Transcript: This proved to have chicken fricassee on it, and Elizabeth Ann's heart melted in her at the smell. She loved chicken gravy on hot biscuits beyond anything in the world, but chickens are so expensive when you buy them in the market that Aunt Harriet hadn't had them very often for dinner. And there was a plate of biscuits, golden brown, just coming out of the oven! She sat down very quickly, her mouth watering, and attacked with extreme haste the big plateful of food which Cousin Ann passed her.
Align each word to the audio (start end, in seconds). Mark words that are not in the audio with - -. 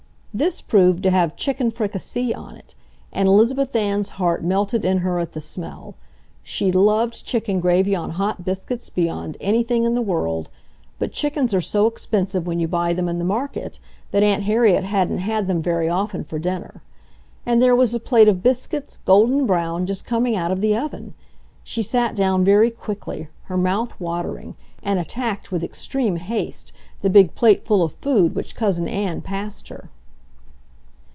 This 0.33 0.61
proved 0.61 1.03
to 1.03 1.09
have 1.09 1.35
chicken 1.35 1.71
fricassee 1.71 2.33
on 2.33 2.55
it, 2.55 2.73
and 3.11 3.27
Elizabeth 3.27 3.75
Ann's 3.75 4.11
heart 4.11 4.45
melted 4.45 4.85
in 4.85 4.99
her 4.99 5.19
at 5.19 5.33
the 5.33 5.41
smell. 5.41 5.95
She 6.41 6.71
loved 6.71 7.25
chicken 7.25 7.59
gravy 7.59 7.93
on 7.97 8.11
hot 8.11 8.45
biscuits 8.45 8.89
beyond 8.89 9.35
anything 9.41 9.83
in 9.83 9.93
the 9.93 10.01
world, 10.01 10.49
but 10.99 11.11
chickens 11.11 11.53
are 11.53 11.59
so 11.59 11.85
expensive 11.85 12.47
when 12.47 12.61
you 12.61 12.67
buy 12.69 12.93
them 12.93 13.09
in 13.09 13.19
the 13.19 13.25
market 13.25 13.77
that 14.11 14.23
Aunt 14.23 14.43
Harriet 14.43 14.85
hadn't 14.85 15.17
had 15.17 15.47
them 15.47 15.61
very 15.61 15.89
often 15.89 16.23
for 16.23 16.39
dinner. 16.39 16.81
And 17.45 17.61
there 17.61 17.75
was 17.75 17.93
a 17.93 17.99
plate 17.99 18.29
of 18.29 18.41
biscuits, 18.41 18.99
golden 19.03 19.45
brown, 19.45 19.85
just 19.85 20.05
coming 20.05 20.37
out 20.37 20.49
of 20.49 20.61
the 20.61 20.77
oven! 20.77 21.13
She 21.61 21.81
sat 21.83 22.15
down 22.15 22.45
very 22.45 22.71
quickly, 22.71 23.27
her 23.43 23.57
mouth 23.57 23.99
watering, 23.99 24.55
and 24.81 24.97
attacked 24.97 25.51
with 25.51 25.61
extreme 25.61 26.15
haste 26.15 26.71
the 27.01 27.09
big 27.09 27.35
plateful 27.35 27.83
of 27.83 27.91
food 27.93 28.33
which 28.33 28.55
Cousin 28.55 28.87
Ann 28.87 29.19
passed 29.19 29.67
her. 29.67 29.89